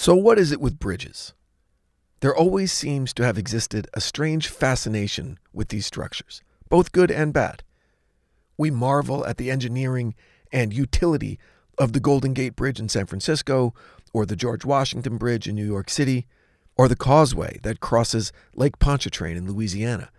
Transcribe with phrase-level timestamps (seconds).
[0.00, 1.34] So, what is it with bridges?
[2.20, 7.32] There always seems to have existed a strange fascination with these structures, both good and
[7.32, 7.64] bad.
[8.56, 10.14] We marvel at the engineering
[10.52, 11.40] and utility
[11.78, 13.74] of the Golden Gate Bridge in San Francisco,
[14.12, 16.28] or the George Washington Bridge in New York City,
[16.76, 20.10] or the causeway that crosses Lake Pontchartrain in Louisiana.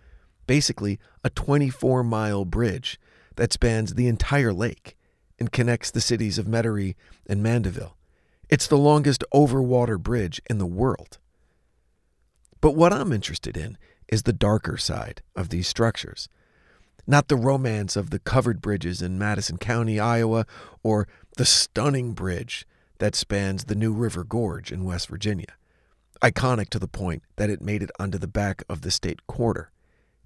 [0.46, 3.00] Basically, a 24 mile bridge
[3.36, 4.98] that spans the entire lake
[5.38, 7.96] and connects the cities of Metairie and Mandeville.
[8.50, 11.18] It's the longest overwater bridge in the world.
[12.60, 16.28] But what I'm interested in is the darker side of these structures.
[17.06, 20.46] Not the romance of the covered bridges in Madison County, Iowa,
[20.82, 22.66] or the stunning bridge
[22.98, 25.54] that spans the New River Gorge in West Virginia.
[26.20, 29.70] Iconic to the point that it made it onto the back of the state quarter.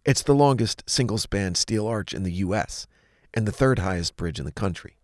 [0.06, 2.86] It's the longest single span steel arch in the U.S.
[3.34, 4.96] and the third highest bridge in the country.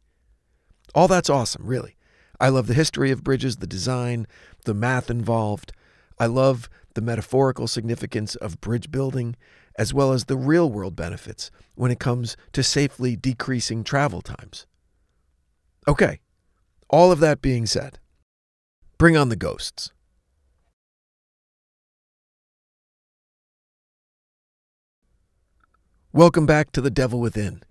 [0.95, 1.97] All that's awesome, really.
[2.41, 4.27] I love the history of bridges, the design,
[4.65, 5.73] the math involved.
[6.19, 9.37] I love the metaphorical significance of bridge building,
[9.77, 14.67] as well as the real world benefits when it comes to safely decreasing travel times.
[15.87, 16.21] Okay,
[16.89, 17.99] all of that being said,
[18.97, 19.93] bring on the ghosts.
[26.13, 27.63] Welcome back to The Devil Within.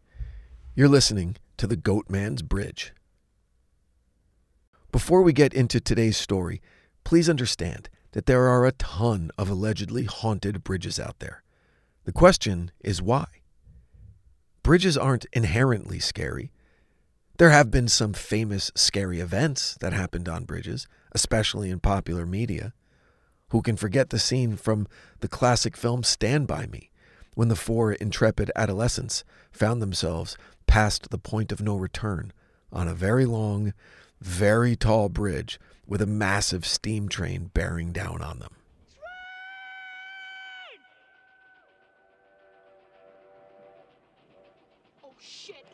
[0.76, 2.94] You're listening to The Goat Man's Bridge.
[4.92, 6.62] Before we get into today's story,
[7.04, 11.44] please understand that there are a ton of allegedly haunted bridges out there.
[12.06, 13.26] The question is why?
[14.64, 16.52] Bridges aren't inherently scary.
[17.38, 22.74] There have been some famous scary events that happened on bridges, especially in popular media.
[23.50, 24.88] Who can forget the scene from
[25.20, 26.90] the classic film Stand By Me,
[27.36, 32.34] when the four intrepid adolescents found themselves past the point of no return
[32.72, 33.74] on a very long,
[34.22, 38.56] very tall bridge with a massive steam train bearing down on them.
[45.04, 45.66] Oh shit!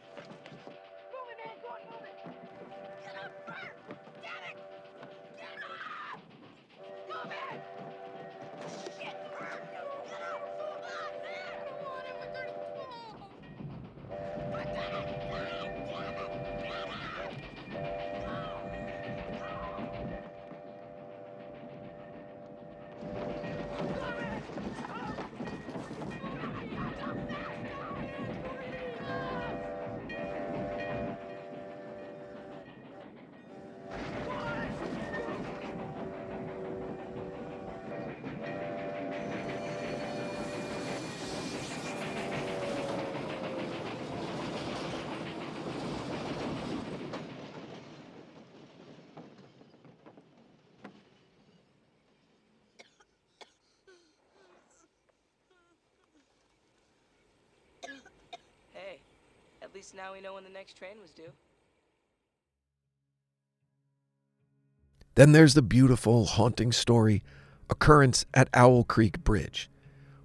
[59.75, 61.33] Least now we know when the next train was due.
[65.15, 67.21] Then there's the beautiful, haunting story
[67.69, 69.69] occurrence at Owl Creek Bridge,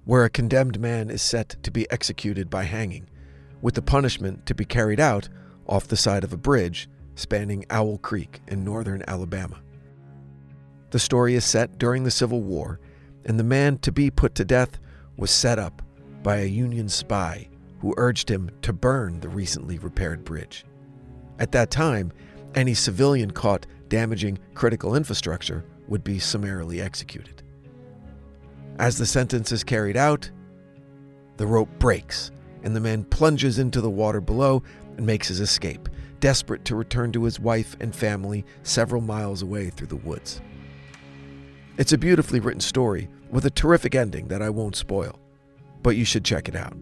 [0.04, 3.10] where a condemned man is set to be executed by hanging,
[3.60, 5.28] with the punishment to be carried out
[5.66, 9.60] off the side of a bridge spanning Owl Creek in northern Alabama.
[10.90, 12.78] The story is set during the Civil War,
[13.24, 14.78] and the man to be put to death
[15.16, 15.82] was set up
[16.22, 17.49] by a Union spy
[17.80, 20.64] who urged him to burn the recently repaired bridge.
[21.38, 22.12] At that time,
[22.54, 27.42] any civilian caught damaging critical infrastructure would be summarily executed.
[28.78, 30.30] As the sentence is carried out,
[31.36, 32.30] the rope breaks
[32.62, 34.62] and the man plunges into the water below
[34.96, 35.88] and makes his escape,
[36.20, 40.40] desperate to return to his wife and family several miles away through the woods.
[41.78, 45.18] It's a beautifully written story with a terrific ending that I won't spoil,
[45.82, 46.76] but you should check it out.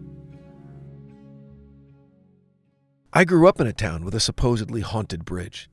[3.11, 5.67] I grew up in a town with a supposedly haunted bridge.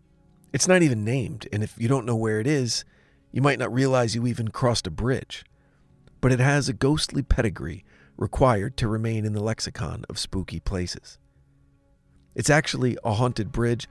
[0.55, 2.83] It's not even named, and if you don't know where it is,
[3.31, 5.44] you might not realize you even crossed a bridge.
[6.23, 7.85] But it has a ghostly pedigree
[8.17, 11.19] required to remain in the lexicon of spooky places.
[12.35, 13.87] It's actually a haunted bridge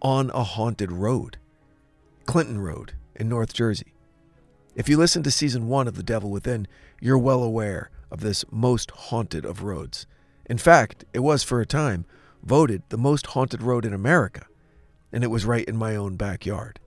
[0.00, 1.36] on a haunted road,
[2.24, 3.92] Clinton Road in North Jersey.
[4.74, 6.66] If you listen to season one of The Devil Within,
[7.02, 10.06] you're well aware of this most haunted of roads.
[10.46, 12.06] In fact, it was for a time
[12.46, 14.46] voted the most haunted road in America,
[15.12, 16.78] and it was right in my own backyard.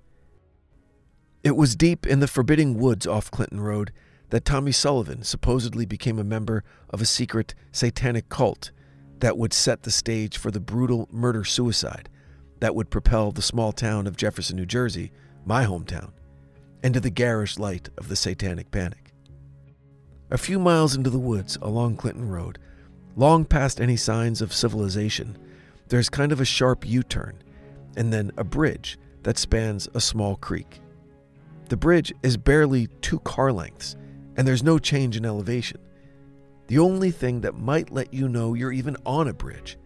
[1.43, 3.91] It was deep in the forbidding woods off Clinton Road
[4.29, 8.71] that Tommy Sullivan supposedly became a member of a secret satanic cult
[9.19, 12.09] that would set the stage for the brutal murder suicide
[12.61, 15.11] that would propel the small town of Jefferson, New Jersey,
[15.45, 16.11] my hometown,
[16.83, 19.13] into the garish light of the satanic panic.
[20.31, 22.59] A few miles into the woods along Clinton Road,
[23.15, 25.37] long past any signs of civilization,
[25.89, 27.41] there's kind of a sharp U turn,
[27.97, 30.79] and then a bridge that spans a small creek.
[31.67, 33.95] The bridge is barely two car lengths,
[34.37, 35.79] and there's no change in elevation.
[36.67, 39.77] The only thing that might let you know you're even on a bridge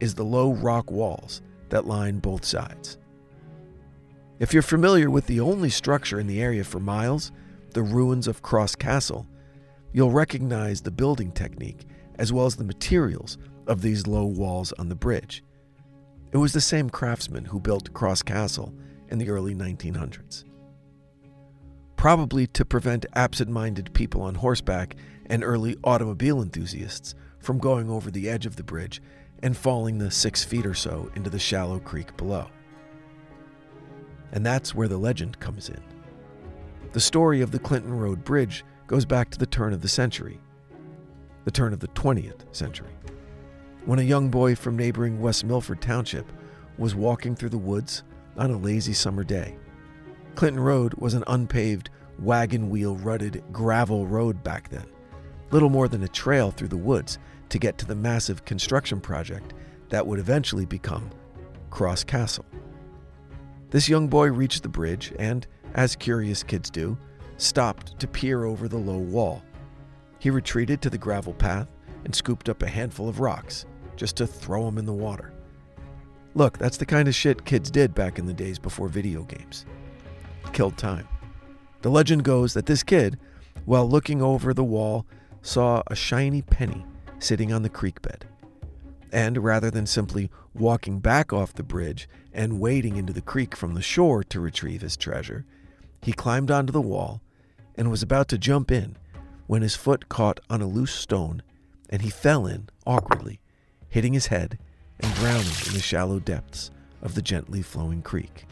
[0.00, 2.98] is the low rock walls that line both sides.
[4.38, 7.32] If you're familiar with the only structure in the area for miles,
[7.72, 9.26] the ruins of Cross Castle,
[9.92, 11.86] you'll recognize the building technique
[12.18, 15.44] as well as the materials of these low walls on the bridge.
[16.32, 18.74] It was the same craftsman who built Cross Castle
[19.08, 20.44] in the early 1900s.
[21.96, 28.10] Probably to prevent absent minded people on horseback and early automobile enthusiasts from going over
[28.10, 29.00] the edge of the bridge
[29.42, 32.48] and falling the six feet or so into the shallow creek below.
[34.32, 35.80] And that's where the legend comes in.
[36.92, 40.40] The story of the Clinton Road Bridge goes back to the turn of the century,
[41.44, 42.92] the turn of the 20th century,
[43.88, 46.30] when a young boy from neighboring West Milford Township
[46.76, 48.02] was walking through the woods
[48.36, 49.56] on a lazy summer day.
[50.34, 51.88] Clinton Road was an unpaved,
[52.18, 54.84] wagon wheel rutted gravel road back then,
[55.52, 57.18] little more than a trail through the woods
[57.48, 59.54] to get to the massive construction project
[59.88, 61.08] that would eventually become
[61.70, 62.44] Cross Castle.
[63.70, 66.98] This young boy reached the bridge and, as curious kids do,
[67.38, 69.42] stopped to peer over the low wall.
[70.18, 71.68] He retreated to the gravel path
[72.04, 73.64] and scooped up a handful of rocks
[73.98, 75.32] just to throw them in the water.
[76.34, 79.66] Look, that's the kind of shit kids did back in the days before video games.
[80.52, 81.06] Killed time.
[81.82, 83.18] The legend goes that this kid,
[83.64, 85.04] while looking over the wall,
[85.42, 86.86] saw a shiny penny
[87.18, 88.24] sitting on the creek bed.
[89.12, 93.74] And rather than simply walking back off the bridge and wading into the creek from
[93.74, 95.44] the shore to retrieve his treasure,
[96.02, 97.20] he climbed onto the wall
[97.76, 98.96] and was about to jump in
[99.46, 101.42] when his foot caught on a loose stone
[101.90, 103.40] and he fell in awkwardly,
[103.88, 104.58] hitting his head
[105.00, 106.70] and drowning in the shallow depths
[107.02, 108.44] of the gently flowing creek.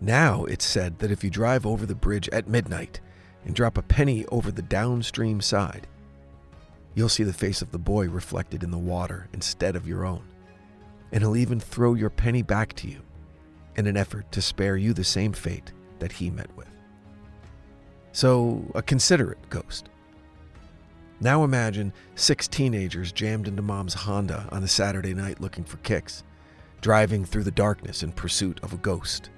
[0.00, 3.00] Now it's said that if you drive over the bridge at midnight
[3.44, 5.86] and drop a penny over the downstream side,
[6.94, 10.24] you'll see the face of the boy reflected in the water instead of your own.
[11.12, 13.00] And he'll even throw your penny back to you
[13.76, 16.68] in an effort to spare you the same fate that he met with.
[18.12, 19.89] So, a considerate ghost.
[21.22, 26.24] Now imagine six teenagers jammed into mom's Honda on a Saturday night looking for kicks,
[26.80, 29.28] driving through the darkness in pursuit of a ghost.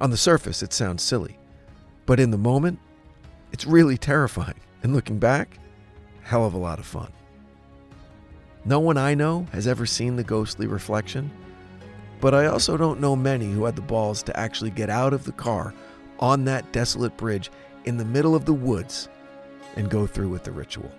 [0.00, 1.36] On the surface, it sounds silly,
[2.06, 2.78] but in the moment,
[3.50, 4.60] it's really terrifying.
[4.84, 5.58] And looking back,
[6.22, 7.12] hell of a lot of fun.
[8.64, 11.28] No one I know has ever seen the ghostly reflection,
[12.20, 15.24] but I also don't know many who had the balls to actually get out of
[15.24, 15.74] the car
[16.20, 17.50] on that desolate bridge
[17.84, 19.08] in the middle of the woods
[19.74, 20.90] and go through with the ritual.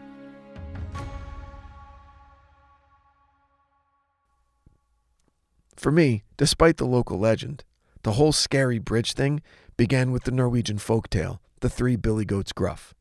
[5.75, 7.64] For me, despite the local legend,
[8.04, 9.42] the whole scary bridge thing
[9.78, 12.94] began with the Norwegian folk tale, The Three Billy Goats Gruff.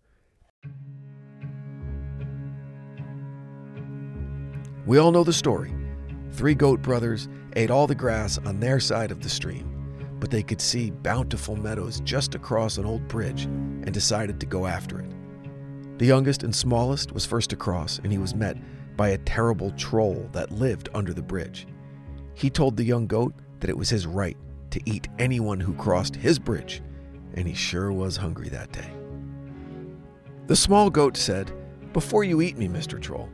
[4.86, 5.72] We all know the story.
[6.32, 10.42] Three goat brothers ate all the grass on their side of the stream, but they
[10.42, 15.10] could see bountiful meadows just across an old bridge and decided to go after it.
[15.98, 18.56] The youngest and smallest was first across, and he was met
[18.96, 21.66] by a terrible troll that lived under the bridge.
[22.34, 24.36] He told the young goat that it was his right
[24.70, 26.82] to eat anyone who crossed his bridge,
[27.34, 28.90] and he sure was hungry that day.
[30.46, 31.52] The small goat said,
[31.92, 33.00] Before you eat me, Mr.
[33.00, 33.28] Troll,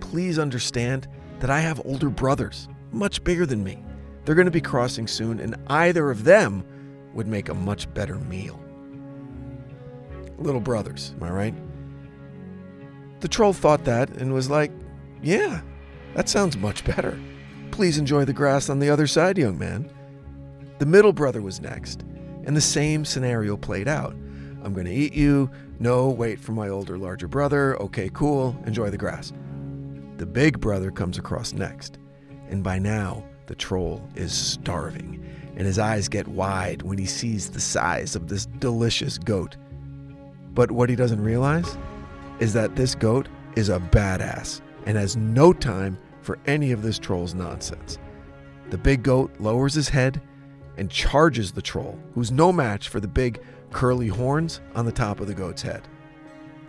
[0.00, 1.08] please understand
[1.40, 3.82] that I have older brothers, much bigger than me.
[4.24, 6.64] They're going to be crossing soon, and either of them
[7.14, 8.60] would make a much better meal.
[10.38, 11.54] Little brothers, am I right?
[13.20, 14.72] The troll thought that and was like,
[15.22, 15.62] Yeah,
[16.14, 17.18] that sounds much better.
[17.72, 19.90] Please enjoy the grass on the other side, young man.
[20.78, 22.02] The middle brother was next,
[22.44, 24.12] and the same scenario played out.
[24.62, 25.50] I'm going to eat you.
[25.80, 27.80] No, wait for my older, larger brother.
[27.80, 28.54] Okay, cool.
[28.66, 29.32] Enjoy the grass.
[30.18, 31.98] The big brother comes across next,
[32.50, 35.24] and by now, the troll is starving,
[35.56, 39.56] and his eyes get wide when he sees the size of this delicious goat.
[40.52, 41.78] But what he doesn't realize
[42.38, 46.98] is that this goat is a badass and has no time for any of this
[46.98, 47.98] troll's nonsense.
[48.70, 50.22] The big goat lowers his head
[50.78, 55.20] and charges the troll, who's no match for the big curly horns on the top
[55.20, 55.86] of the goat's head.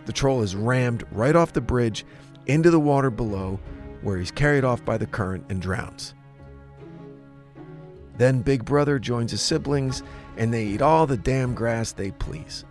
[0.06, 2.04] The troll is rammed right off the bridge
[2.46, 3.58] into the water below,
[4.02, 6.14] where he's carried off by the current and drowns.
[8.18, 10.02] Then Big Brother joins his siblings
[10.36, 12.64] and they eat all the damn grass they please.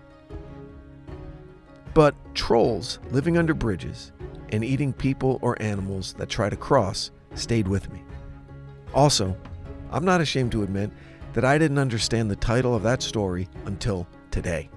[1.94, 4.12] But trolls living under bridges
[4.54, 8.02] and eating people or animals that try to cross stayed with me.
[8.94, 9.36] Also,
[9.92, 10.92] I'm not ashamed to admit
[11.34, 14.70] that I didn't understand the title of that story until today.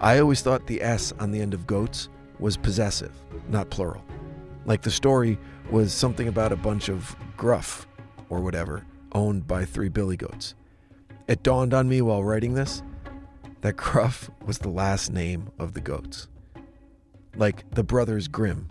[0.00, 3.12] I always thought the S on the end of goats was possessive,
[3.48, 4.04] not plural.
[4.66, 5.38] Like the story
[5.70, 7.88] was something about a bunch of gruff
[8.28, 10.54] or whatever owned by three billy goats.
[11.26, 12.82] It dawned on me while writing this
[13.62, 16.28] that Gruff was the last name of the goats.
[17.34, 18.68] Like the brothers Grimm.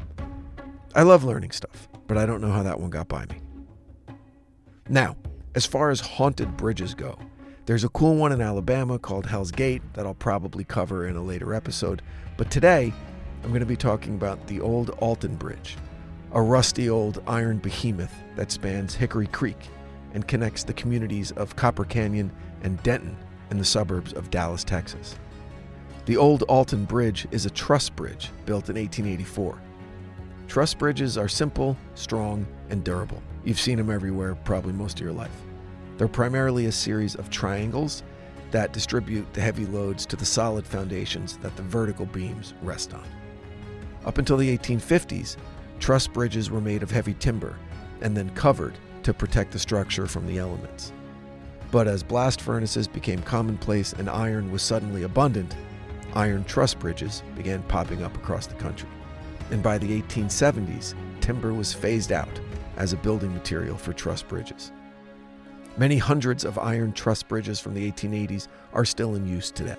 [0.95, 3.37] I love learning stuff, but I don't know how that one got by me.
[4.87, 5.15] Now,
[5.55, 7.17] as far as haunted bridges go,
[7.65, 11.23] there's a cool one in Alabama called Hell's Gate that I'll probably cover in a
[11.23, 12.03] later episode,
[12.37, 12.93] but today
[13.43, 15.77] I'm going to be talking about the old Alton Bridge,
[16.31, 19.69] a rusty old iron behemoth that spans Hickory Creek
[20.13, 22.31] and connects the communities of Copper Canyon
[22.61, 23.17] and Denton
[23.49, 25.15] in the suburbs of Dallas, Texas.
[26.05, 29.57] The old Alton Bridge is a truss bridge built in 1884.
[30.53, 33.23] Truss bridges are simple, strong, and durable.
[33.43, 35.35] You've seen them everywhere, probably most of your life.
[35.97, 38.03] They're primarily a series of triangles
[38.51, 43.03] that distribute the heavy loads to the solid foundations that the vertical beams rest on.
[44.05, 45.37] Up until the 1850s,
[45.79, 47.57] truss bridges were made of heavy timber
[48.01, 50.93] and then covered to protect the structure from the elements.
[51.71, 55.55] But as blast furnaces became commonplace and iron was suddenly abundant,
[56.13, 58.87] iron truss bridges began popping up across the country.
[59.51, 62.39] And by the 1870s, timber was phased out
[62.77, 64.71] as a building material for truss bridges.
[65.77, 69.77] Many hundreds of iron truss bridges from the 1880s are still in use today.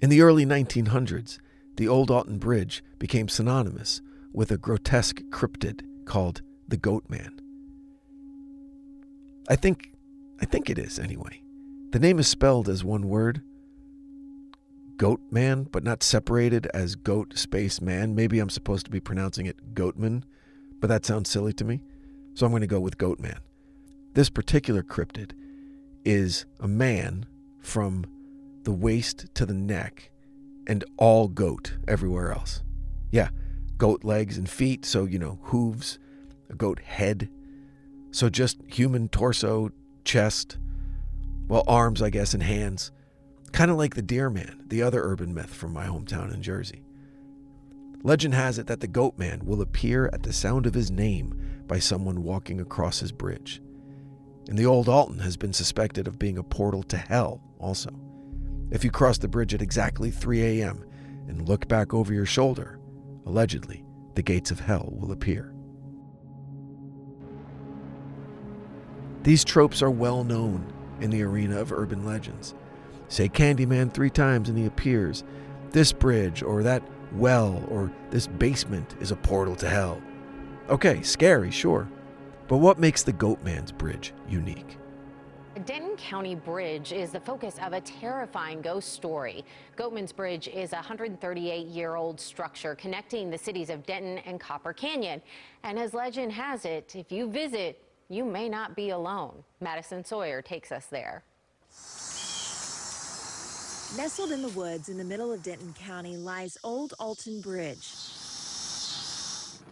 [0.00, 1.38] In the early 1900s,
[1.76, 4.02] the Old Alton Bridge became synonymous
[4.34, 7.43] with a grotesque cryptid called the Goat Man.
[9.48, 9.92] I think
[10.40, 11.42] I think it is anyway.
[11.90, 13.42] The name is spelled as one word,
[14.96, 18.14] Goat Man, but not separated as Goat Space Man.
[18.14, 20.24] Maybe I'm supposed to be pronouncing it Goatman,
[20.80, 21.80] but that sounds silly to me.
[22.34, 23.38] So I'm going to go with Goat Man.
[24.14, 25.32] This particular cryptid
[26.04, 27.26] is a man
[27.60, 28.04] from
[28.64, 30.10] the waist to the neck,
[30.66, 32.62] and all goat everywhere else.
[33.10, 33.28] Yeah,
[33.76, 35.98] goat legs and feet, so, you know, hooves,
[36.50, 37.28] a goat head.
[38.14, 39.72] So just human torso,
[40.04, 40.56] chest,
[41.48, 42.92] well, arms, I guess, and hands.
[43.50, 46.84] Kind of like the deer man, the other urban myth from my hometown in Jersey.
[48.04, 51.34] Legend has it that the goat man will appear at the sound of his name
[51.66, 53.60] by someone walking across his bridge.
[54.48, 57.90] And the old Alton has been suspected of being a portal to hell, also.
[58.70, 60.84] If you cross the bridge at exactly 3 a.m.
[61.26, 62.78] and look back over your shoulder,
[63.26, 65.53] allegedly, the gates of hell will appear.
[69.24, 72.54] These tropes are well known in the arena of urban legends.
[73.08, 75.24] Say Candyman three times and he appears.
[75.70, 80.02] This bridge or that well or this basement is a portal to hell.
[80.68, 81.88] Okay, scary, sure.
[82.48, 84.76] But what makes the Goatman's Bridge unique?
[85.64, 89.42] Denton County Bridge is the focus of a terrifying ghost story.
[89.78, 94.74] Goatman's Bridge is a 138 year old structure connecting the cities of Denton and Copper
[94.74, 95.22] Canyon.
[95.62, 99.44] And as legend has it, if you visit, you may not be alone.
[99.60, 101.22] Madison Sawyer takes us there.
[103.96, 107.94] Nestled in the woods in the middle of Denton County lies Old Alton Bridge.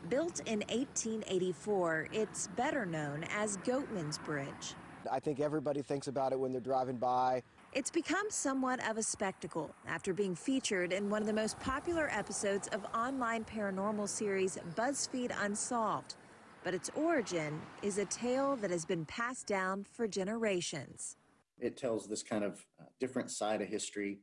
[0.08, 4.74] Built in 1884, it's better known as Goatman's Bridge.
[5.10, 7.42] I think everybody thinks about it when they're driving by.
[7.72, 12.08] It's become somewhat of a spectacle after being featured in one of the most popular
[12.12, 16.14] episodes of online paranormal series BuzzFeed Unsolved.
[16.64, 21.16] But its origin is a tale that has been passed down for generations.
[21.58, 24.18] It tells this kind of uh, different side of history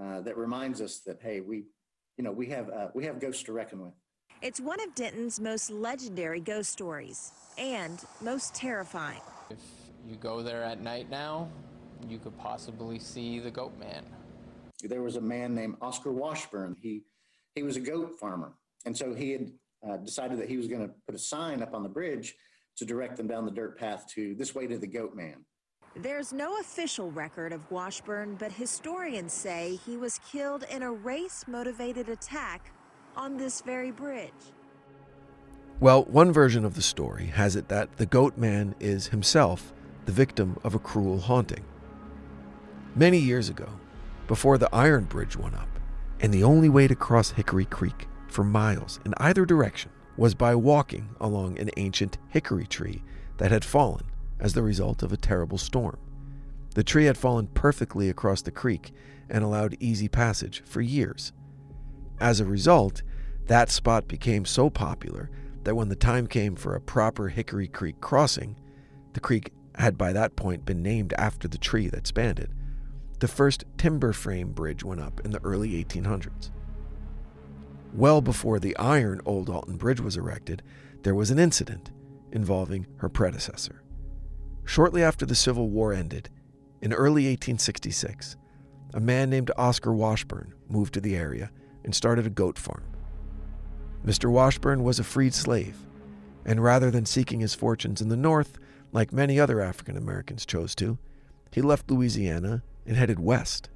[0.00, 1.64] uh, that reminds us that hey, we,
[2.16, 3.92] you know, we have uh, we have ghosts to reckon with.
[4.40, 9.20] It's one of Denton's most legendary ghost stories and most terrifying.
[9.50, 9.58] If
[10.08, 11.48] you go there at night now,
[12.08, 14.04] you could possibly see the goat man.
[14.82, 16.76] There was a man named Oscar Washburn.
[16.80, 17.02] He
[17.54, 18.52] he was a goat farmer,
[18.86, 19.52] and so he had
[19.88, 22.34] uh, decided that he was going to put a sign up on the bridge
[22.76, 25.44] to direct them down the dirt path to this way to the goat man.
[25.94, 31.44] There's no official record of Washburn, but historians say he was killed in a race
[31.46, 32.72] motivated attack
[33.14, 34.32] on this very bridge.
[35.80, 39.72] Well, one version of the story has it that the goat man is himself
[40.06, 41.64] the victim of a cruel haunting.
[42.94, 43.68] Many years ago,
[44.28, 45.68] before the Iron Bridge went up,
[46.20, 50.54] And the only way to cross Hickory Creek for miles in either direction was by
[50.54, 53.02] walking along an ancient hickory tree
[53.36, 54.04] that had fallen
[54.40, 55.98] as the result of a terrible storm.
[56.74, 58.92] The tree had fallen perfectly across the creek
[59.28, 61.32] and allowed easy passage for years.
[62.20, 63.02] As a result,
[63.46, 65.30] that spot became so popular
[65.64, 68.56] that when the time came for a proper Hickory Creek crossing,
[69.12, 72.50] the creek had by that point been named after the tree that spanned it.
[73.20, 76.50] The first timber frame bridge went up in the early 1800s.
[77.92, 80.62] Well before the iron Old Alton Bridge was erected,
[81.02, 81.90] there was an incident
[82.32, 83.82] involving her predecessor.
[84.64, 86.30] Shortly after the Civil War ended,
[86.80, 88.36] in early 1866,
[88.94, 91.50] a man named Oscar Washburn moved to the area
[91.84, 92.84] and started a goat farm.
[94.06, 94.30] Mr.
[94.30, 95.76] Washburn was a freed slave,
[96.44, 98.58] and rather than seeking his fortunes in the North,
[98.92, 100.98] like many other African Americans chose to,
[101.50, 103.68] he left Louisiana and headed west.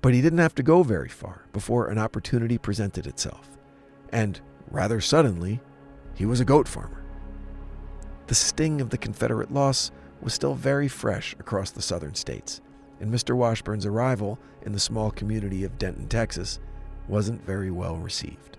[0.00, 3.58] But he didn't have to go very far before an opportunity presented itself,
[4.10, 4.40] and
[4.70, 5.60] rather suddenly,
[6.14, 7.02] he was a goat farmer.
[8.28, 9.90] The sting of the Confederate loss
[10.20, 12.60] was still very fresh across the southern states,
[13.00, 13.34] and Mr.
[13.34, 16.60] Washburn's arrival in the small community of Denton, Texas,
[17.08, 18.58] wasn't very well received.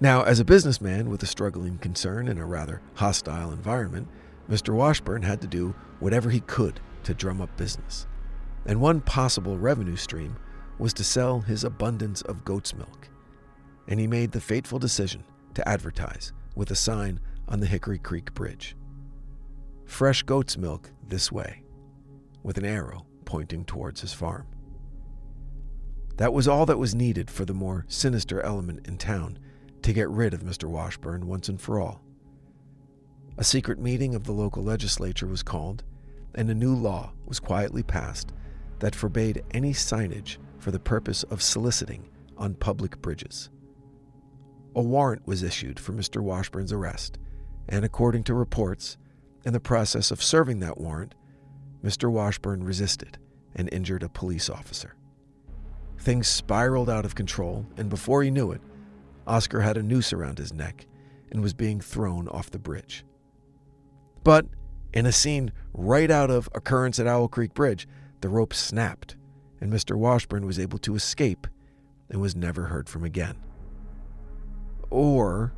[0.00, 4.08] Now, as a businessman with a struggling concern in a rather hostile environment,
[4.48, 4.74] Mr.
[4.74, 8.06] Washburn had to do whatever he could to drum up business.
[8.66, 10.36] And one possible revenue stream
[10.78, 13.08] was to sell his abundance of goat's milk.
[13.88, 15.24] And he made the fateful decision
[15.54, 18.76] to advertise with a sign on the Hickory Creek Bridge
[19.84, 21.64] Fresh goat's milk this way,
[22.44, 24.46] with an arrow pointing towards his farm.
[26.16, 29.38] That was all that was needed for the more sinister element in town
[29.82, 30.68] to get rid of Mr.
[30.68, 32.02] Washburn once and for all.
[33.38, 35.82] A secret meeting of the local legislature was called,
[36.34, 38.32] and a new law was quietly passed
[38.80, 43.50] that forbade any signage for the purpose of soliciting on public bridges.
[44.74, 46.20] A warrant was issued for Mr.
[46.20, 47.18] Washburn's arrest,
[47.68, 48.96] and according to reports,
[49.44, 51.14] in the process of serving that warrant,
[51.84, 52.10] Mr.
[52.10, 53.18] Washburn resisted
[53.54, 54.94] and injured a police officer.
[55.98, 58.60] Things spiraled out of control, and before he knew it,
[59.26, 60.86] Oscar had a noose around his neck
[61.30, 63.04] and was being thrown off the bridge.
[64.24, 64.46] But
[64.92, 67.86] in a scene right out of Occurrence at Owl Creek Bridge,
[68.20, 69.16] the rope snapped,
[69.60, 69.96] and Mr.
[69.96, 71.46] Washburn was able to escape
[72.08, 73.36] and was never heard from again.
[74.90, 75.52] Or,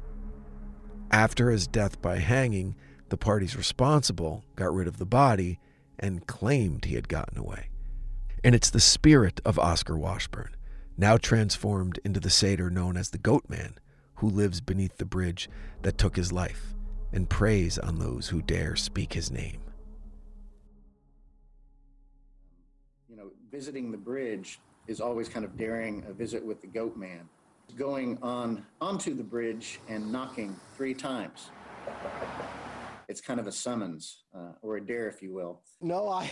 [1.11, 2.75] after his death by hanging,
[3.09, 5.59] the parties responsible got rid of the body
[5.98, 7.68] and claimed he had gotten away.
[8.44, 10.57] And it's the spirit of Oscar Washburn
[10.96, 13.75] now transformed into the satyr known as the Goat Man,
[14.16, 15.48] who lives beneath the bridge
[15.83, 16.75] that took his life
[17.12, 19.61] and preys on those who dare speak his name.
[23.52, 27.28] Visiting the bridge is always kind of daring a visit with the Goat Man.
[27.76, 31.50] Going on onto the bridge and knocking three times
[33.12, 35.60] it's kind of a summons uh, or a dare, if you will.
[35.82, 36.30] No, I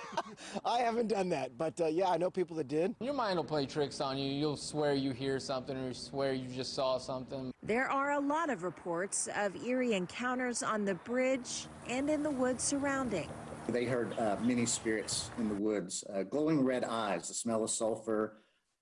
[0.64, 2.94] I haven't done that, but uh, yeah, I know people that did.
[3.00, 4.30] Your mind will play tricks on you.
[4.30, 7.50] You'll swear you hear something or swear you just saw something.
[7.62, 12.30] There are a lot of reports of eerie encounters on the bridge and in the
[12.30, 13.28] woods surrounding.
[13.68, 17.68] They heard uh, many spirits in the woods, uh, glowing red eyes, the smell of
[17.68, 18.38] sulfur,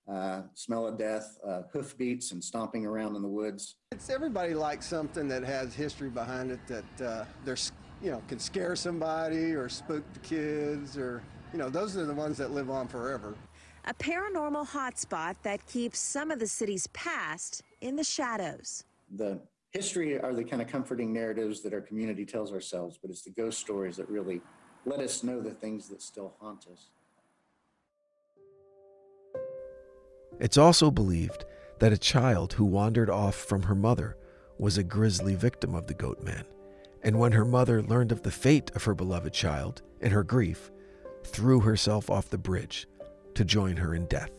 [0.07, 3.75] uh, smell of death, uh, hoofbeats, and stomping around in the woods.
[3.91, 8.39] It's everybody likes something that has history behind it that uh, there's you know can
[8.39, 11.21] scare somebody or spook the kids or
[11.51, 13.35] you know those are the ones that live on forever.
[13.85, 18.85] A paranormal hotspot that keeps some of the city's past in the shadows.
[19.17, 23.23] The history are the kind of comforting narratives that our community tells ourselves, but it's
[23.23, 24.41] the ghost stories that really
[24.87, 26.87] let us know the things that still haunt us.
[30.39, 31.43] It's also believed
[31.79, 34.15] that a child who wandered off from her mother
[34.57, 36.45] was a grisly victim of the goat man,
[37.03, 40.71] and when her mother learned of the fate of her beloved child, in her grief,
[41.25, 42.87] threw herself off the bridge
[43.35, 44.31] to join her in death.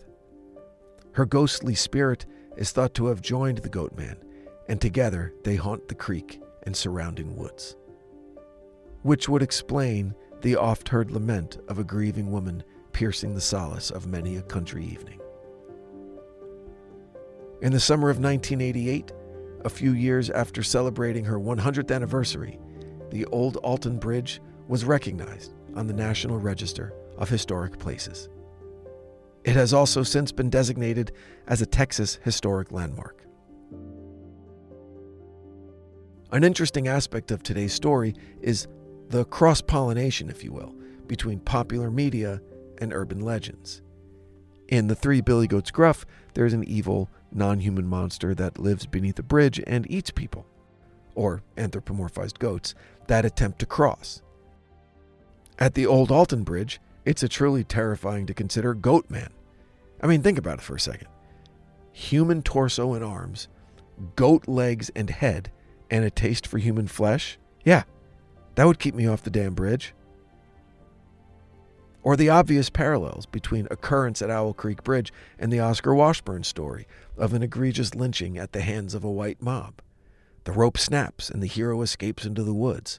[1.12, 2.24] Her ghostly spirit
[2.56, 4.16] is thought to have joined the goat man,
[4.66, 7.76] and together they haunt the creek and surrounding woods.
[9.02, 14.06] Which would explain the oft heard lament of a grieving woman piercing the solace of
[14.06, 15.20] many a country evening.
[17.60, 19.12] In the summer of 1988,
[19.64, 22.58] a few years after celebrating her 100th anniversary,
[23.10, 28.28] the Old Alton Bridge was recognized on the National Register of Historic Places.
[29.44, 31.12] It has also since been designated
[31.46, 33.24] as a Texas Historic Landmark.
[36.30, 38.68] An interesting aspect of today's story is
[39.08, 40.74] the cross pollination, if you will,
[41.06, 42.40] between popular media
[42.78, 43.82] and urban legends.
[44.68, 49.18] In The Three Billy Goats Gruff, there's an evil, non human monster that lives beneath
[49.18, 50.46] a bridge and eats people,
[51.14, 52.74] or anthropomorphized goats,
[53.06, 54.22] that attempt to cross.
[55.58, 59.30] At the Old Alton Bridge, it's a truly terrifying to consider Goat Man.
[60.02, 61.08] I mean, think about it for a second.
[61.92, 63.48] Human torso and arms,
[64.14, 65.50] goat legs and head,
[65.90, 67.38] and a taste for human flesh?
[67.64, 67.84] Yeah,
[68.58, 69.94] that would keep me off the damn bridge.
[72.02, 76.88] Or the obvious parallels between occurrence at Owl Creek Bridge and the Oscar Washburn story
[77.16, 79.80] of an egregious lynching at the hands of a white mob.
[80.42, 82.98] The rope snaps and the hero escapes into the woods.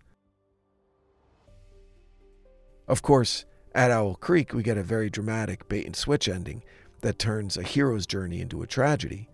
[2.88, 3.44] Of course,
[3.76, 6.64] at Owl Creek, we get a very dramatic bait and switch ending
[7.02, 9.28] that turns a hero's journey into a tragedy.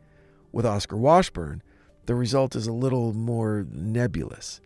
[0.52, 1.62] With Oscar Washburn,
[2.08, 4.60] the result is a little more nebulous.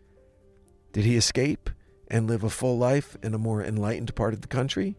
[0.92, 1.70] Did he escape
[2.08, 4.96] and live a full life in a more enlightened part of the country?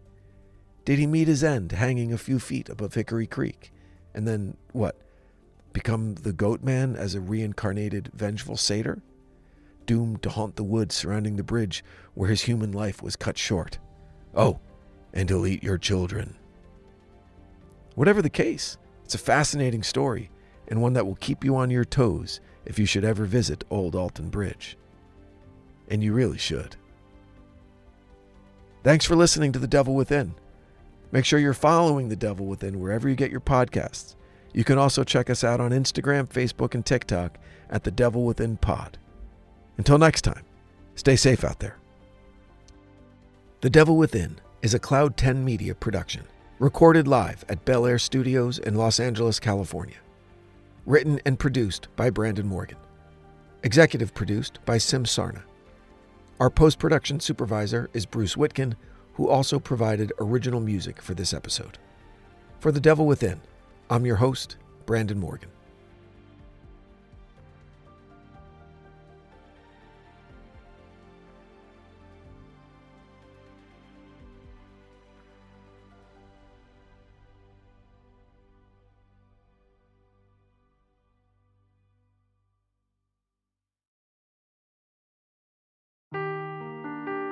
[0.86, 3.72] Did he meet his end hanging a few feet above Hickory Creek?
[4.14, 4.96] And then, what?
[5.74, 9.02] Become the goat man as a reincarnated vengeful satyr?
[9.86, 13.78] Doomed to haunt the woods surrounding the bridge where his human life was cut short.
[14.34, 14.60] Oh,
[15.14, 16.36] and he'll eat your children.
[17.96, 20.30] Whatever the case, it's a fascinating story
[20.70, 23.96] and one that will keep you on your toes if you should ever visit Old
[23.96, 24.78] Alton Bridge.
[25.92, 26.78] And you really should.
[28.82, 30.34] Thanks for listening to The Devil Within.
[31.12, 34.16] Make sure you're following The Devil Within wherever you get your podcasts.
[34.54, 37.38] You can also check us out on Instagram, Facebook, and TikTok
[37.70, 38.98] at The Devil Within Pod.
[39.78, 40.44] Until next time,
[40.96, 41.78] stay safe out there.
[43.60, 46.24] The Devil Within is a Cloud 10 Media production,
[46.58, 49.98] recorded live at Bel Air Studios in Los Angeles, California.
[50.86, 52.78] Written and produced by Brandon Morgan.
[53.64, 55.44] Executive produced by Sim Sarna.
[56.42, 58.74] Our post production supervisor is Bruce Witkin,
[59.14, 61.78] who also provided original music for this episode.
[62.60, 63.42] For The Devil Within,
[63.92, 65.52] I'm your host, Brandon Morgan.